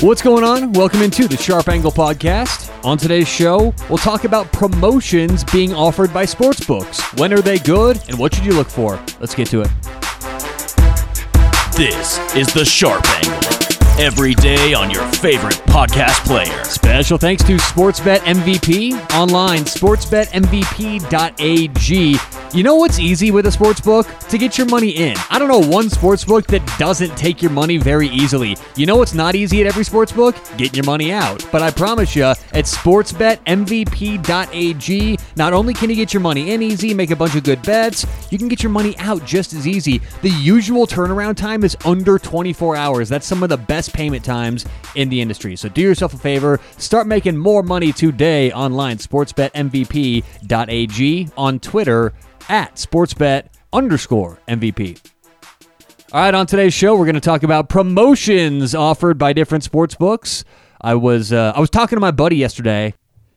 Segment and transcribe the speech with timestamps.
[0.00, 0.72] What's going on?
[0.74, 2.72] Welcome into the Sharp Angle Podcast.
[2.84, 7.18] On today's show, we'll talk about promotions being offered by sportsbooks.
[7.18, 8.94] When are they good, and what should you look for?
[9.18, 9.70] Let's get to it.
[11.76, 13.40] This is the Sharp Angle.
[14.00, 16.62] Every day on your favorite podcast player.
[16.62, 22.14] Special thanks to Sportsbet MVP online, sportsbetmvp.ag.
[22.54, 24.06] You know what's easy with a sports book?
[24.30, 25.14] To get your money in.
[25.28, 28.56] I don't know one sports book that doesn't take your money very easily.
[28.74, 30.34] You know what's not easy at every sports book?
[30.56, 31.46] Getting your money out.
[31.52, 36.94] But I promise you, at sportsbetmvp.ag, not only can you get your money in easy,
[36.94, 40.00] make a bunch of good bets, you can get your money out just as easy.
[40.22, 43.10] The usual turnaround time is under 24 hours.
[43.10, 45.54] That's some of the best payment times in the industry.
[45.54, 48.96] So do yourself a favor, start making more money today online.
[48.96, 52.14] SportsBetMVP.ag on Twitter
[52.48, 55.00] at sportsbet underscore MVP.
[56.10, 59.94] All right, on today's show, we're going to talk about promotions offered by different sports
[59.94, 60.44] books.
[60.80, 62.94] I was uh, I was talking to my buddy yesterday,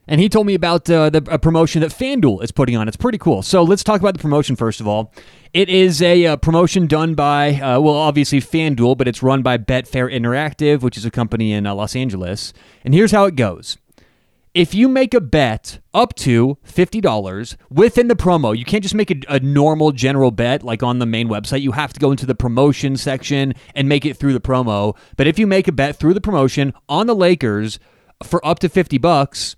[0.08, 2.88] and he told me about uh, the a promotion that FanDuel is putting on.
[2.88, 3.42] It's pretty cool.
[3.42, 5.14] So let's talk about the promotion first of all.
[5.54, 9.58] It is a uh, promotion done by, uh, well, obviously FanDuel, but it's run by
[9.58, 12.54] Betfair Interactive, which is a company in uh, Los Angeles.
[12.86, 13.78] And here's how it goes
[14.54, 19.10] if you make a bet up to $50 within the promo, you can't just make
[19.10, 21.62] a, a, normal general bet like on the main website.
[21.62, 24.98] You have to go into the promotion section and make it through the promo.
[25.16, 27.80] But if you make a bet through the promotion on the Lakers
[28.24, 29.56] for up to 50 bucks,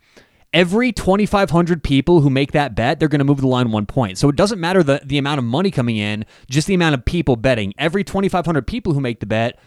[0.53, 4.19] every 2,500 people who make that bet, they're going to move the line one point.
[4.19, 7.03] So it doesn't matter the, the amount of money coming in, just the amount of
[7.03, 7.73] people betting.
[7.79, 9.57] Every 2,500 people who make the bet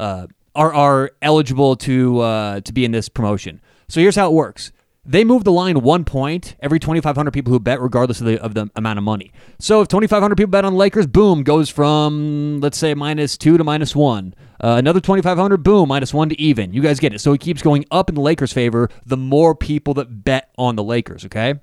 [0.00, 3.60] uh, are, are eligible to, uh, to be in this promotion.
[3.92, 4.72] So here's how it works.
[5.04, 8.54] They move the line one point every 2,500 people who bet, regardless of the, of
[8.54, 9.32] the amount of money.
[9.58, 13.64] So if 2,500 people bet on Lakers, boom, goes from, let's say, minus two to
[13.64, 14.34] minus one.
[14.64, 16.72] Uh, another 2,500, boom, minus one to even.
[16.72, 17.18] You guys get it.
[17.18, 20.76] So it keeps going up in the Lakers' favor the more people that bet on
[20.76, 21.56] the Lakers, okay?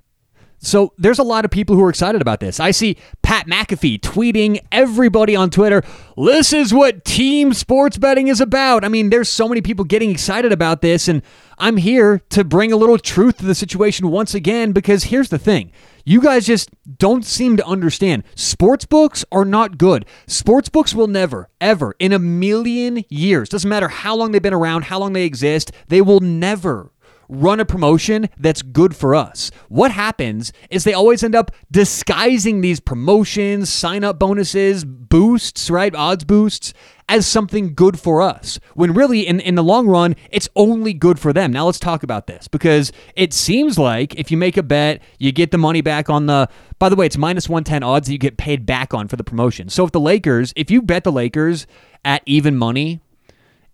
[0.62, 2.60] So there's a lot of people who are excited about this.
[2.60, 5.82] I see Pat McAfee tweeting everybody on Twitter,
[6.18, 8.84] this is what team sports betting is about.
[8.84, 11.22] I mean, there's so many people getting excited about this, and
[11.62, 15.38] I'm here to bring a little truth to the situation once again because here's the
[15.38, 15.72] thing.
[16.06, 18.24] You guys just don't seem to understand.
[18.34, 20.06] Sports books are not good.
[20.26, 24.54] Sports books will never, ever, in a million years, doesn't matter how long they've been
[24.54, 26.92] around, how long they exist, they will never
[27.30, 29.50] run a promotion that's good for us.
[29.68, 35.94] What happens is they always end up disguising these promotions, sign up bonuses, boosts, right?
[35.94, 36.74] Odds boosts
[37.08, 38.58] as something good for us.
[38.74, 41.52] When really, in, in the long run, it's only good for them.
[41.52, 45.32] Now, let's talk about this because it seems like if you make a bet, you
[45.32, 46.48] get the money back on the.
[46.78, 49.24] By the way, it's minus 110 odds that you get paid back on for the
[49.24, 49.68] promotion.
[49.68, 51.66] So if the Lakers, if you bet the Lakers
[52.04, 53.00] at even money,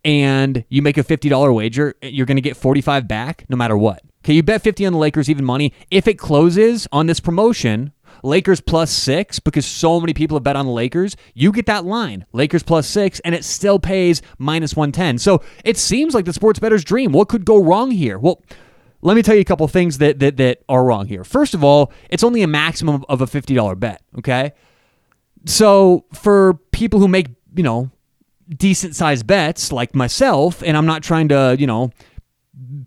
[0.07, 4.03] and you make a $50 wager, you're going to get 45 back no matter what.
[4.25, 5.73] Okay, you bet 50 on the Lakers even money.
[5.91, 10.55] If it closes on this promotion, Lakers plus 6 because so many people have bet
[10.55, 12.25] on the Lakers, you get that line.
[12.33, 15.19] Lakers plus 6 and it still pays minus 110.
[15.19, 17.11] So, it seems like the sports bettor's dream.
[17.11, 18.17] What could go wrong here?
[18.17, 18.41] Well,
[19.03, 21.25] let me tell you a couple things that, that that are wrong here.
[21.25, 24.53] First of all, it's only a maximum of a $50 bet, okay?
[25.47, 27.91] So, for people who make, you know,
[28.49, 31.91] decent sized bets like myself, and I'm not trying to, you know,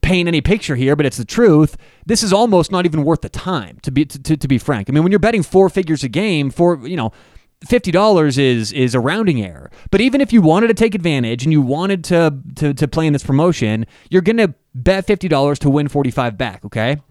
[0.01, 1.77] paint any picture here, but it's the truth.
[2.05, 4.89] This is almost not even worth the time to be to, to be frank.
[4.89, 7.11] I mean, when you're betting four figures a game for you know.
[7.67, 11.43] Fifty dollars is is a rounding error, but even if you wanted to take advantage
[11.43, 15.59] and you wanted to to, to play in this promotion, you're gonna bet fifty dollars
[15.59, 16.63] to win forty five back.
[16.63, 17.01] Okay,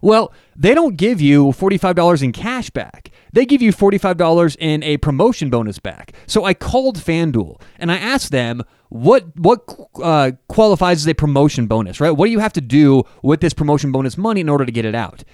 [0.00, 3.10] well, they don't give you $45 in cash back.
[3.32, 6.12] They give you $45 in a promotion bonus back.
[6.26, 9.62] So I called FanDuel and I asked them what what
[10.02, 12.10] uh, qualifies as a promotion bonus, right?
[12.10, 14.84] What do you have to do with this promotion bonus money in order to get
[14.84, 15.24] it out?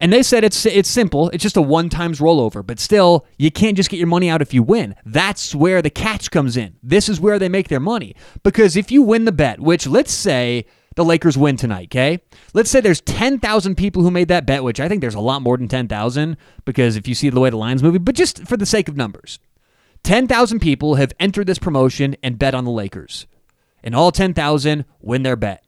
[0.00, 1.30] And they said it's it's simple.
[1.30, 4.42] It's just a one times rollover, but still, you can't just get your money out
[4.42, 4.94] if you win.
[5.04, 6.76] That's where the catch comes in.
[6.82, 10.12] This is where they make their money because if you win the bet, which let's
[10.12, 12.20] say the Lakers win tonight, okay?
[12.52, 15.42] Let's say there's 10,000 people who made that bet, which I think there's a lot
[15.42, 18.56] more than 10,000 because if you see the way the line's moving, but just for
[18.56, 19.38] the sake of numbers,
[20.04, 23.26] 10,000 people have entered this promotion and bet on the Lakers.
[23.82, 25.64] And all 10,000 win their bet.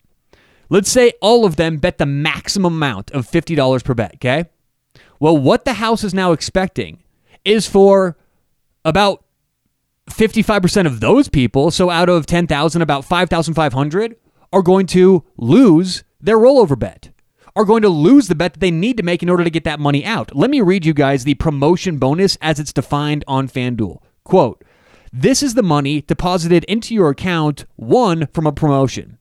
[0.69, 4.47] Let's say all of them bet the maximum amount of $50 per bet, okay?
[5.21, 7.03] Well, what the house is now expecting
[7.45, 8.17] is for
[8.85, 9.25] about
[10.11, 14.17] 55% of those people, so out of 10,000, about 5,500
[14.53, 17.11] are going to lose their rollover bet,
[17.55, 19.65] are going to lose the bet that they need to make in order to get
[19.65, 20.35] that money out.
[20.35, 23.99] Let me read you guys the promotion bonus as it's defined on FanDuel.
[24.25, 24.63] Quote,
[25.13, 29.19] this is the money deposited into your account, one from a promotion.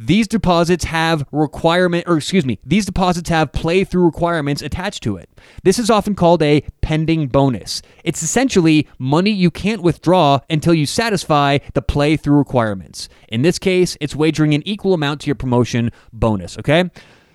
[0.00, 5.28] These deposits have requirement or excuse me, these deposits have play-through requirements attached to it.
[5.62, 7.82] This is often called a pending bonus.
[8.02, 13.10] It's essentially money you can't withdraw until you satisfy the play-through requirements.
[13.28, 16.88] In this case, it's wagering an equal amount to your promotion bonus, okay?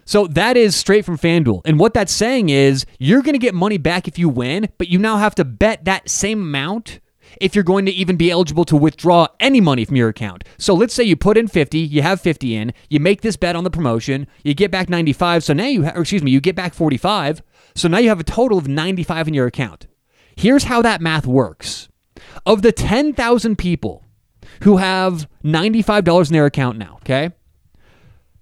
[0.05, 1.61] So that is straight from FanDuel.
[1.65, 4.87] And what that's saying is you're going to get money back if you win, but
[4.87, 6.99] you now have to bet that same amount
[7.41, 10.43] if you're going to even be eligible to withdraw any money from your account.
[10.57, 13.55] So let's say you put in 50, you have 50 in, you make this bet
[13.55, 16.55] on the promotion, you get back 95, so now you ha- excuse me, you get
[16.55, 17.41] back 45.
[17.75, 19.87] So now you have a total of 95 in your account.
[20.35, 21.89] Here's how that math works.
[22.45, 24.03] Of the 10,000 people
[24.61, 27.31] who have $95 in their account now, okay?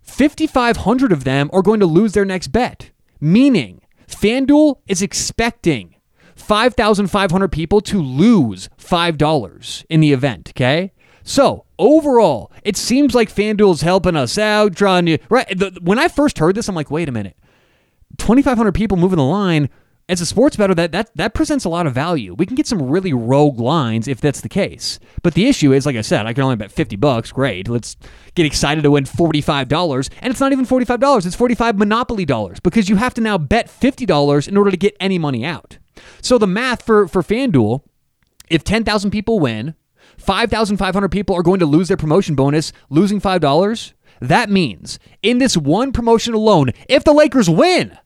[0.02, 5.93] 5,500 of them are going to lose their next bet, meaning FanDuel is expecting
[6.36, 10.92] 5,500 people to lose $5 in the event, okay?
[11.24, 15.18] So, overall, it seems like FanDuel's helping us out, trying to.
[15.30, 15.48] Right.
[15.58, 17.38] The, when I first heard this, I'm like, wait a minute.
[18.18, 19.70] 2,500 people moving the line
[20.10, 22.34] as a sports bettor, that, that that presents a lot of value.
[22.34, 25.00] We can get some really rogue lines if that's the case.
[25.22, 27.32] But the issue is, like I said, I can only bet 50 bucks.
[27.32, 27.70] Great.
[27.70, 27.96] Let's
[28.36, 30.10] get excited to win $45.
[30.22, 33.68] And it's not even $45, it's 45 Monopoly dollars because you have to now bet
[33.68, 35.78] $50 in order to get any money out.
[36.22, 37.82] So the math for, for FanDuel,
[38.50, 39.76] if 10,000 people win,
[40.18, 43.94] 5,500 people are going to lose their promotion bonus, losing $5.
[44.22, 47.98] That means in this one promotion alone, if the Lakers win,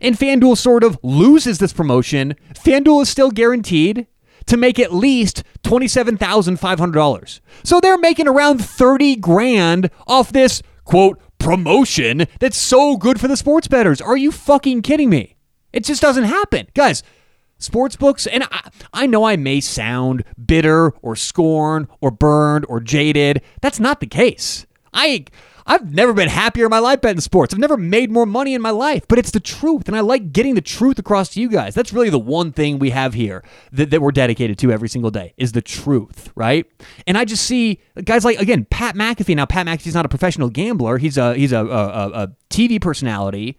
[0.00, 4.06] and FanDuel sort of loses this promotion, FanDuel is still guaranteed
[4.46, 7.40] to make at least $27,500.
[7.62, 13.36] So they're making around 30 grand off this quote promotion that's so good for the
[13.36, 14.00] sports bettors.
[14.00, 15.36] Are you fucking kidding me?
[15.72, 16.66] It just doesn't happen.
[16.74, 17.02] Guys,
[17.60, 22.80] sports books, and I, I know I may sound bitter or scorned or burned or
[22.80, 23.42] jaded.
[23.60, 24.66] That's not the case.
[24.92, 25.26] I
[25.70, 27.54] I've never been happier in my life betting sports.
[27.54, 29.86] I've never made more money in my life, but it's the truth.
[29.86, 31.76] And I like getting the truth across to you guys.
[31.76, 35.12] That's really the one thing we have here that, that we're dedicated to every single
[35.12, 36.66] day is the truth, right?
[37.06, 39.36] And I just see guys like, again, Pat McAfee.
[39.36, 40.98] Now, Pat McAfee's not a professional gambler.
[40.98, 43.56] He's a, he's a, a, a TV personality,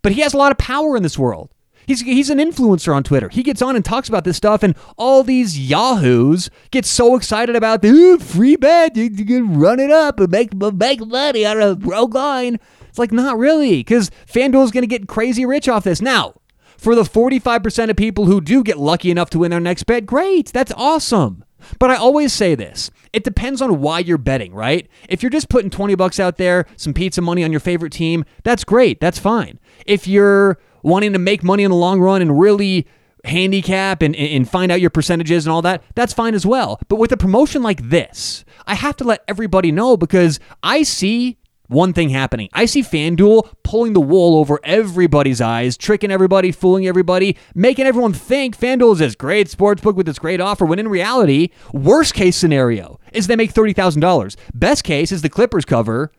[0.00, 1.50] but he has a lot of power in this world.
[1.90, 3.28] He's, he's an influencer on Twitter.
[3.28, 7.56] He gets on and talks about this stuff, and all these yahoos get so excited
[7.56, 8.94] about the free bet.
[8.94, 12.60] You, you can run it up and make, make money on a rogue line.
[12.88, 16.00] It's like, not really, because FanDuel is going to get crazy rich off this.
[16.00, 16.34] Now,
[16.78, 20.06] for the 45% of people who do get lucky enough to win their next bet,
[20.06, 20.52] great.
[20.52, 21.44] That's awesome.
[21.80, 24.88] But I always say this it depends on why you're betting, right?
[25.08, 28.24] If you're just putting 20 bucks out there, some pizza money on your favorite team,
[28.44, 29.00] that's great.
[29.00, 29.58] That's fine.
[29.86, 32.86] If you're wanting to make money in the long run and really
[33.24, 36.80] handicap and, and find out your percentages and all that, that's fine as well.
[36.88, 41.38] But with a promotion like this, I have to let everybody know because I see
[41.70, 42.48] one thing happening.
[42.52, 48.12] I see FanDuel pulling the wool over everybody's eyes, tricking everybody, fooling everybody, making everyone
[48.12, 52.36] think FanDuel is this great sportsbook with this great offer, when in reality, worst case
[52.36, 54.36] scenario is they make $30,000.
[54.52, 56.10] Best case is the Clippers cover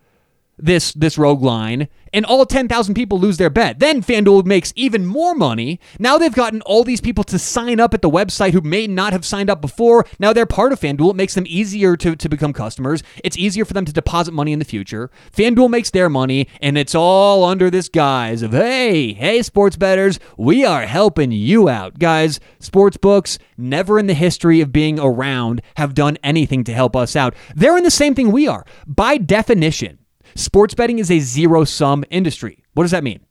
[0.61, 3.79] this this rogue line and all 10,000 people lose their bet.
[3.79, 5.79] Then FanDuel makes even more money.
[5.99, 9.13] Now they've gotten all these people to sign up at the website who may not
[9.13, 10.05] have signed up before.
[10.19, 11.11] Now they're part of FanDuel.
[11.11, 13.03] It makes them easier to, to become customers.
[13.23, 15.09] It's easier for them to deposit money in the future.
[15.35, 20.19] FanDuel makes their money, and it's all under this guise of, hey, hey, sports bettors,
[20.37, 21.99] we are helping you out.
[21.99, 26.95] Guys, sports books, never in the history of being around, have done anything to help
[26.95, 27.33] us out.
[27.55, 28.65] They're in the same thing we are.
[28.85, 29.99] By definition,
[30.35, 32.63] Sports betting is a zero sum industry.
[32.73, 33.25] What does that mean?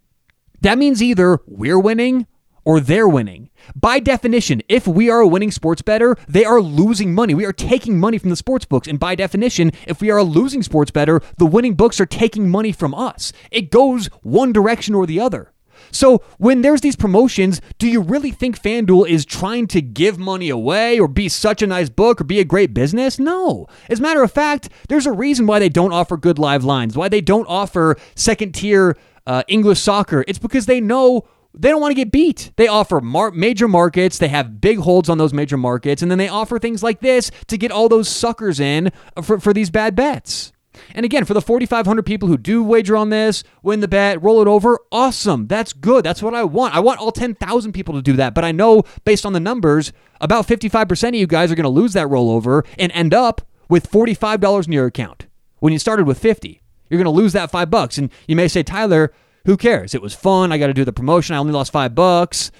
[0.61, 2.27] That means either we're winning
[2.65, 3.51] or they're winning.
[3.75, 7.35] By definition, if we are a winning sports bettor, they are losing money.
[7.35, 8.87] We are taking money from the sports books.
[8.87, 12.51] And by definition, if we are a losing sports bettor, the winning books are taking
[12.51, 13.33] money from us.
[13.51, 15.53] It goes one direction or the other.
[15.91, 20.49] So when there's these promotions, do you really think FanDuel is trying to give money
[20.49, 23.19] away or be such a nice book or be a great business?
[23.19, 23.67] No.
[23.89, 26.97] As a matter of fact, there's a reason why they don't offer good live lines,
[26.97, 30.25] why they don't offer second tier uh, English soccer.
[30.27, 32.53] It's because they know they don't want to get beat.
[32.57, 36.19] They offer mar- major markets, they have big holds on those major markets, and then
[36.19, 38.93] they offer things like this to get all those suckers in
[39.23, 40.50] for, for these bad bets.
[40.95, 44.41] And again, for the 4,500 people who do wager on this, win the bet, roll
[44.41, 45.47] it over, awesome.
[45.47, 46.05] That's good.
[46.05, 46.75] That's what I want.
[46.75, 48.35] I want all 10,000 people to do that.
[48.35, 51.71] But I know based on the numbers, about 55% of you guys are going to
[51.71, 55.27] lose that rollover and end up with $45 in your account
[55.59, 56.61] when you started with 50.
[56.89, 59.13] You're going to lose that 5 bucks and you may say, "Tyler,
[59.47, 59.95] who cares?
[59.95, 60.51] It was fun.
[60.51, 61.37] I got to do the promotion.
[61.37, 62.51] I only lost 5 bucks."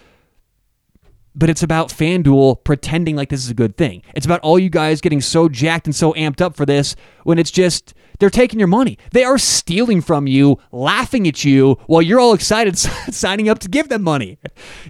[1.35, 4.03] But it's about FanDuel pretending like this is a good thing.
[4.15, 7.39] It's about all you guys getting so jacked and so amped up for this when
[7.39, 8.99] it's just they're taking your money.
[9.13, 13.69] They are stealing from you, laughing at you while you're all excited signing up to
[13.69, 14.39] give them money.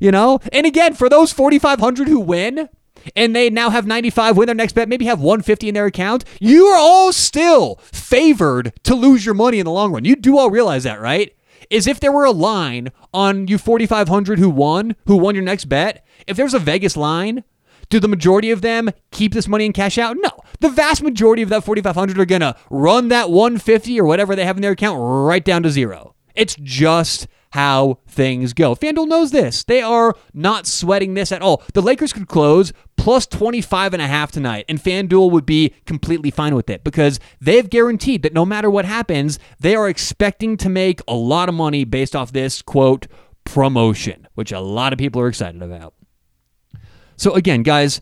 [0.00, 0.40] You know?
[0.52, 2.68] And again, for those 4500 who win,
[3.16, 6.24] and they now have 95 win their next bet, maybe have 150 in their account,
[6.38, 10.04] you are all still favored to lose your money in the long run.
[10.04, 11.34] You do all realize that, right?
[11.70, 15.66] Is if there were a line on you 4500 who won, who won your next
[15.66, 17.44] bet, if there's a Vegas line,
[17.88, 20.16] do the majority of them keep this money and cash out?
[20.20, 20.30] No.
[20.58, 24.44] The vast majority of that 4500 are going to run that 150 or whatever they
[24.44, 26.14] have in their account right down to zero.
[26.34, 28.74] It's just how things go.
[28.74, 29.64] FanDuel knows this.
[29.64, 31.62] They are not sweating this at all.
[31.74, 36.30] The Lakers could close plus 25 and a half tonight and FanDuel would be completely
[36.30, 40.68] fine with it because they've guaranteed that no matter what happens, they are expecting to
[40.68, 43.06] make a lot of money based off this quote
[43.44, 45.94] promotion, which a lot of people are excited about.
[47.16, 48.00] So again, guys,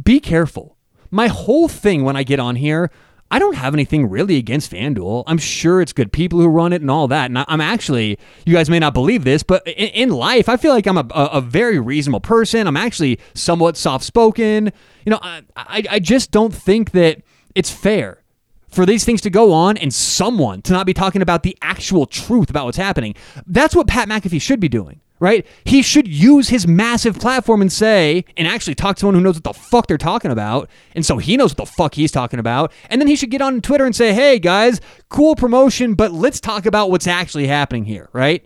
[0.00, 0.76] be careful.
[1.10, 2.90] My whole thing when I get on here
[3.30, 5.24] I don't have anything really against FanDuel.
[5.26, 7.30] I'm sure it's good people who run it and all that.
[7.30, 10.86] And I'm actually, you guys may not believe this, but in, life, I feel like
[10.86, 12.68] I'm a, a, very reasonable person.
[12.68, 14.72] I'm actually somewhat soft spoken.
[15.04, 17.22] You know, I, I, I just don't think that
[17.56, 18.22] it's fair
[18.68, 22.06] for these things to go on and someone to not be talking about the actual
[22.06, 23.14] truth about what's happening.
[23.46, 25.46] That's what Pat McAfee should be doing right?
[25.64, 29.36] He should use his massive platform and say, and actually talk to someone who knows
[29.36, 30.68] what the fuck they're talking about.
[30.94, 32.72] And so he knows what the fuck he's talking about.
[32.90, 36.40] And then he should get on Twitter and say, hey guys, cool promotion, but let's
[36.40, 38.44] talk about what's actually happening here, right?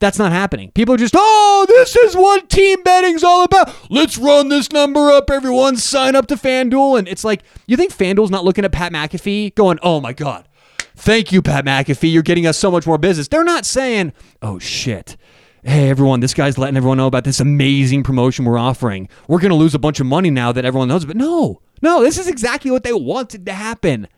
[0.00, 0.70] That's not happening.
[0.72, 3.74] People are just, oh, this is what team betting's all about.
[3.90, 5.30] Let's run this number up.
[5.30, 6.98] Everyone sign up to FanDuel.
[6.98, 10.48] And it's like, you think FanDuel's not looking at Pat McAfee going, oh my God,
[10.96, 12.10] thank you, Pat McAfee.
[12.10, 13.28] You're getting us so much more business.
[13.28, 15.18] They're not saying, oh shit
[15.64, 19.08] hey, everyone, this guy's letting everyone know about this amazing promotion we're offering.
[19.28, 21.04] We're going to lose a bunch of money now that everyone knows.
[21.04, 24.08] But no, no, this is exactly what they wanted to happen.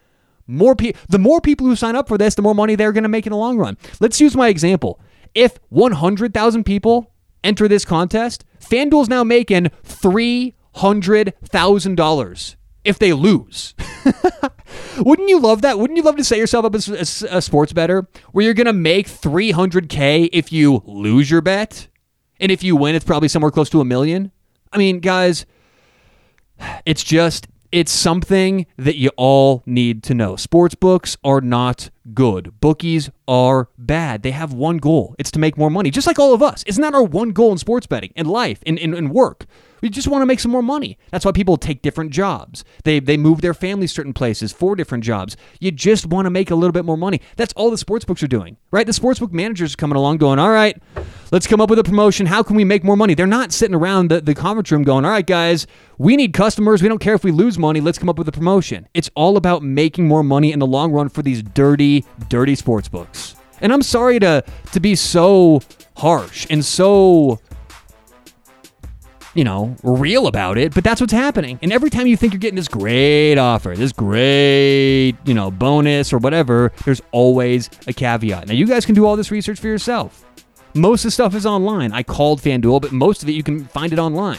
[0.47, 3.05] More pe- the more people who sign up for this, the more money they're going
[3.05, 3.79] to make in the long run.
[4.01, 5.01] Let's use my example.
[5.35, 7.11] If 100,000 people
[7.43, 13.75] enter this contest, FanDuel's now making $300,000 if they lose.
[14.99, 15.79] Wouldn't you love that?
[15.79, 18.73] Wouldn't you love to set yourself up as, a sports bettor where you're going to
[18.73, 21.89] make 300K if you lose your bet?
[22.41, 24.33] And if you win, it's probably somewhere close to a million?
[24.73, 25.47] I mean, guys,
[26.85, 30.37] it's just, it's something that you all need to know.
[30.37, 32.61] Sports books are not good.
[32.61, 34.23] Bookies are bad.
[34.23, 35.15] They have one goal.
[35.19, 36.63] It's to make more money, just like all of us.
[36.65, 39.47] Isn't that our one goal in sports betting, in life, in, in, in work?
[39.83, 40.97] We just want to make some more money.
[41.11, 42.65] That's why people take different jobs.
[42.85, 45.37] They, they move their families certain places for different jobs.
[45.59, 47.21] You just want to make a little bit more money.
[47.35, 48.87] That's all the sports books are doing, right?
[48.87, 50.81] The sportsbook managers are coming along going, all right,
[51.33, 52.27] let's come up with a promotion.
[52.27, 53.15] How can we make more money?
[53.15, 55.67] They're not sitting around the, the conference room going, all right, guys,
[55.99, 56.81] we need customers.
[56.81, 57.81] We don't care if we lose money.
[57.81, 58.87] Let's come up with a promotion.
[58.95, 61.43] It's all about making more money in the long run for these
[62.01, 63.37] dirty, dirty sports books.
[63.61, 65.61] And I'm sorry to to be so
[65.97, 67.41] harsh and so
[69.35, 71.59] you know, real about it, but that's what's happening.
[71.63, 76.13] And every time you think you're getting this great offer, this great, you know, bonus
[76.13, 78.49] or whatever, there's always a caveat.
[78.49, 80.27] Now, you guys can do all this research for yourself.
[80.75, 81.93] Most of the stuff is online.
[81.93, 84.39] I called FanDuel, but most of it you can find it online.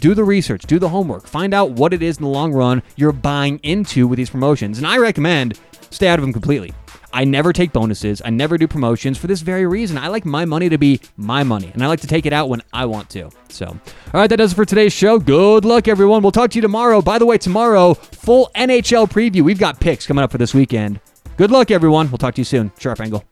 [0.00, 2.82] Do the research, do the homework, find out what it is in the long run
[2.96, 4.78] you're buying into with these promotions.
[4.78, 5.58] And I recommend
[5.90, 6.72] stay out of them completely.
[7.12, 8.22] I never take bonuses.
[8.24, 9.98] I never do promotions for this very reason.
[9.98, 12.48] I like my money to be my money, and I like to take it out
[12.48, 13.30] when I want to.
[13.48, 13.80] So, all
[14.12, 15.18] right, that does it for today's show.
[15.18, 16.22] Good luck, everyone.
[16.22, 17.00] We'll talk to you tomorrow.
[17.00, 19.40] By the way, tomorrow, full NHL preview.
[19.42, 21.00] We've got picks coming up for this weekend.
[21.38, 22.10] Good luck, everyone.
[22.10, 22.70] We'll talk to you soon.
[22.78, 23.24] Sharp Angle.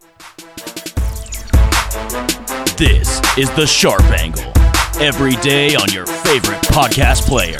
[2.76, 4.55] This is The Sharp Angle.
[4.98, 7.58] Every day on your favorite podcast player.